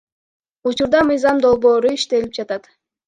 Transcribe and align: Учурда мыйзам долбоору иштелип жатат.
Учурда 0.69 1.01
мыйзам 1.09 1.43
долбоору 1.43 1.93
иштелип 1.99 2.33
жатат. 2.39 2.71